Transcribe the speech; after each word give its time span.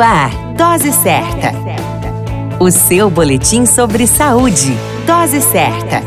Ar, 0.00 0.30
Dose 0.54 0.92
Certa. 0.92 1.52
O 2.58 2.70
seu 2.70 3.10
boletim 3.10 3.66
sobre 3.66 4.06
saúde. 4.06 4.74
Dose 5.06 5.42
Certa. 5.42 6.02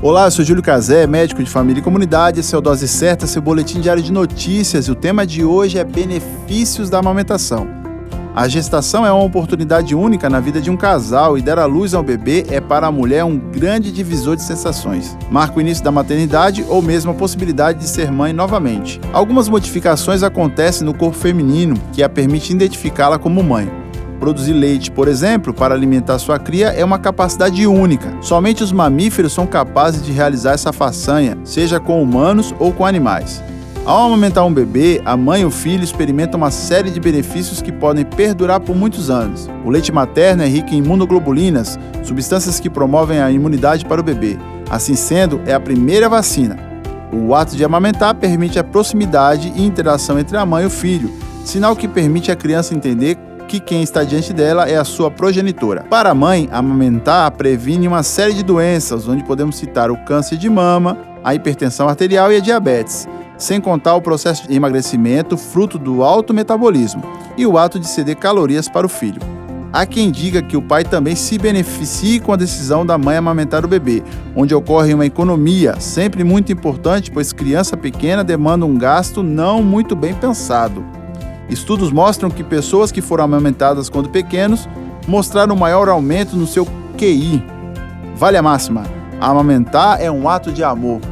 Olá, 0.00 0.24
eu 0.24 0.30
sou 0.30 0.44
Júlio 0.44 0.62
Cazé, 0.62 1.06
médico 1.06 1.42
de 1.44 1.50
família 1.50 1.80
e 1.80 1.84
comunidade. 1.84 2.40
Esse 2.40 2.54
é 2.54 2.58
o 2.58 2.62
Dose 2.62 2.88
Certa, 2.88 3.26
seu 3.26 3.42
boletim 3.42 3.80
diário 3.80 4.02
de 4.02 4.10
notícias. 4.10 4.86
E 4.86 4.90
o 4.90 4.94
tema 4.94 5.26
de 5.26 5.44
hoje 5.44 5.78
é 5.78 5.84
benefícios 5.84 6.88
da 6.88 6.98
amamentação. 6.98 7.81
A 8.34 8.48
gestação 8.48 9.04
é 9.04 9.12
uma 9.12 9.24
oportunidade 9.24 9.94
única 9.94 10.30
na 10.30 10.40
vida 10.40 10.58
de 10.58 10.70
um 10.70 10.76
casal 10.76 11.36
e 11.36 11.42
dar 11.42 11.58
à 11.58 11.66
luz 11.66 11.92
ao 11.92 12.02
bebê 12.02 12.46
é 12.48 12.62
para 12.62 12.86
a 12.86 12.90
mulher 12.90 13.24
um 13.24 13.36
grande 13.36 13.92
divisor 13.92 14.36
de 14.36 14.42
sensações. 14.42 15.18
Marca 15.30 15.58
o 15.58 15.60
início 15.60 15.84
da 15.84 15.92
maternidade 15.92 16.64
ou 16.66 16.80
mesmo 16.80 17.10
a 17.10 17.14
possibilidade 17.14 17.80
de 17.80 17.86
ser 17.86 18.10
mãe 18.10 18.32
novamente. 18.32 18.98
Algumas 19.12 19.50
modificações 19.50 20.22
acontecem 20.22 20.86
no 20.86 20.94
corpo 20.94 21.18
feminino 21.18 21.76
que 21.92 22.02
a 22.02 22.08
permite 22.08 22.54
identificá-la 22.54 23.18
como 23.18 23.42
mãe. 23.42 23.70
Produzir 24.18 24.54
leite, 24.54 24.90
por 24.90 25.08
exemplo, 25.08 25.52
para 25.52 25.74
alimentar 25.74 26.18
sua 26.18 26.38
cria 26.38 26.68
é 26.68 26.82
uma 26.82 26.98
capacidade 26.98 27.66
única. 27.66 28.16
Somente 28.22 28.64
os 28.64 28.72
mamíferos 28.72 29.34
são 29.34 29.46
capazes 29.46 30.02
de 30.02 30.10
realizar 30.10 30.52
essa 30.52 30.72
façanha, 30.72 31.36
seja 31.44 31.78
com 31.78 32.02
humanos 32.02 32.54
ou 32.58 32.72
com 32.72 32.86
animais. 32.86 33.42
Ao 33.84 34.06
amamentar 34.06 34.46
um 34.46 34.54
bebê, 34.54 35.02
a 35.04 35.16
mãe 35.16 35.42
e 35.42 35.44
o 35.44 35.50
filho 35.50 35.82
experimentam 35.82 36.38
uma 36.38 36.52
série 36.52 36.88
de 36.88 37.00
benefícios 37.00 37.60
que 37.60 37.72
podem 37.72 38.04
perdurar 38.04 38.60
por 38.60 38.76
muitos 38.76 39.10
anos. 39.10 39.50
O 39.64 39.70
leite 39.70 39.90
materno 39.90 40.44
é 40.44 40.46
rico 40.46 40.72
em 40.72 40.78
imunoglobulinas, 40.78 41.76
substâncias 42.04 42.60
que 42.60 42.70
promovem 42.70 43.20
a 43.20 43.28
imunidade 43.28 43.84
para 43.84 44.00
o 44.00 44.04
bebê. 44.04 44.38
Assim 44.70 44.94
sendo, 44.94 45.40
é 45.46 45.52
a 45.52 45.58
primeira 45.58 46.08
vacina. 46.08 46.56
O 47.12 47.34
ato 47.34 47.56
de 47.56 47.64
amamentar 47.64 48.14
permite 48.14 48.56
a 48.56 48.62
proximidade 48.62 49.52
e 49.56 49.66
interação 49.66 50.16
entre 50.16 50.36
a 50.36 50.46
mãe 50.46 50.62
e 50.62 50.66
o 50.66 50.70
filho, 50.70 51.10
sinal 51.44 51.74
que 51.74 51.88
permite 51.88 52.30
a 52.30 52.36
criança 52.36 52.74
entender 52.74 53.18
que 53.48 53.58
quem 53.58 53.82
está 53.82 54.04
diante 54.04 54.32
dela 54.32 54.68
é 54.68 54.76
a 54.76 54.84
sua 54.84 55.10
progenitora. 55.10 55.82
Para 55.90 56.10
a 56.10 56.14
mãe, 56.14 56.48
amamentar 56.52 57.32
previne 57.32 57.88
uma 57.88 58.04
série 58.04 58.32
de 58.32 58.44
doenças, 58.44 59.08
onde 59.08 59.24
podemos 59.24 59.56
citar 59.56 59.90
o 59.90 59.96
câncer 60.04 60.36
de 60.36 60.48
mama, 60.48 60.96
a 61.24 61.34
hipertensão 61.34 61.88
arterial 61.88 62.32
e 62.32 62.36
a 62.36 62.40
diabetes 62.40 63.08
sem 63.42 63.60
contar 63.60 63.94
o 63.94 64.02
processo 64.02 64.46
de 64.46 64.54
emagrecimento 64.54 65.36
fruto 65.36 65.78
do 65.78 66.02
alto 66.02 66.32
metabolismo 66.32 67.02
e 67.36 67.46
o 67.46 67.58
ato 67.58 67.78
de 67.78 67.88
ceder 67.88 68.16
calorias 68.16 68.68
para 68.68 68.86
o 68.86 68.88
filho. 68.88 69.20
Há 69.72 69.86
quem 69.86 70.10
diga 70.10 70.42
que 70.42 70.56
o 70.56 70.60
pai 70.60 70.84
também 70.84 71.16
se 71.16 71.38
beneficie 71.38 72.20
com 72.20 72.32
a 72.32 72.36
decisão 72.36 72.84
da 72.84 72.98
mãe 72.98 73.16
amamentar 73.16 73.64
o 73.64 73.68
bebê, 73.68 74.02
onde 74.36 74.54
ocorre 74.54 74.92
uma 74.92 75.06
economia, 75.06 75.80
sempre 75.80 76.22
muito 76.22 76.52
importante, 76.52 77.10
pois 77.10 77.32
criança 77.32 77.74
pequena 77.74 78.22
demanda 78.22 78.66
um 78.66 78.76
gasto 78.76 79.22
não 79.22 79.62
muito 79.62 79.96
bem 79.96 80.14
pensado. 80.14 80.84
Estudos 81.48 81.90
mostram 81.90 82.30
que 82.30 82.44
pessoas 82.44 82.92
que 82.92 83.00
foram 83.00 83.24
amamentadas 83.24 83.88
quando 83.88 84.10
pequenos 84.10 84.68
mostraram 85.08 85.56
maior 85.56 85.88
aumento 85.88 86.36
no 86.36 86.46
seu 86.46 86.66
QI. 86.98 87.42
Vale 88.14 88.36
a 88.36 88.42
máxima: 88.42 88.84
amamentar 89.20 90.00
é 90.00 90.10
um 90.10 90.28
ato 90.28 90.52
de 90.52 90.62
amor. 90.62 91.11